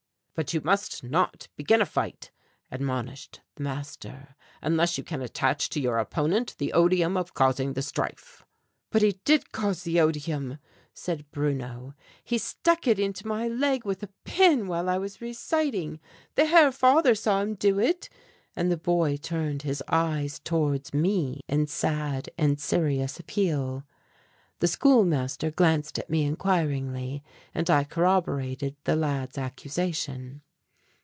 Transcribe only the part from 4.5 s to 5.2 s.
"unless you